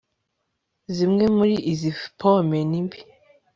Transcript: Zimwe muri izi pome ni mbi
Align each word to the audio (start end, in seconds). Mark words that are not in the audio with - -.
Zimwe 0.95 1.25
muri 1.37 1.55
izi 1.71 1.89
pome 2.19 2.59
ni 2.69 2.79
mbi 2.85 2.99